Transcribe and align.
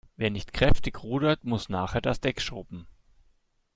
Wer 0.15 0.31
nicht 0.31 0.51
kräftig 0.51 1.03
rudert, 1.03 1.43
muss 1.43 1.69
nachher 1.69 2.01
das 2.01 2.19
Deck 2.19 2.41
schrubben. 2.41 2.87